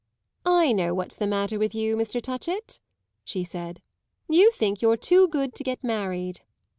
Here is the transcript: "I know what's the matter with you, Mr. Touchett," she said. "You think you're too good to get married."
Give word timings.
"I 0.47 0.71
know 0.71 0.95
what's 0.95 1.15
the 1.15 1.27
matter 1.27 1.59
with 1.59 1.75
you, 1.75 1.95
Mr. 1.95 2.19
Touchett," 2.19 2.79
she 3.23 3.43
said. 3.43 3.83
"You 4.27 4.49
think 4.49 4.81
you're 4.81 4.97
too 4.97 5.27
good 5.27 5.53
to 5.53 5.63
get 5.63 5.83
married." 5.83 6.41